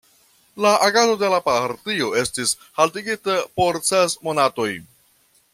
La 0.65 0.71
agado 0.87 1.11
de 1.23 1.29
la 1.33 1.41
partio 1.49 2.09
estis 2.23 2.55
haltigita 2.81 3.39
por 3.61 3.81
ses 3.93 4.21
monatoj. 4.29 4.71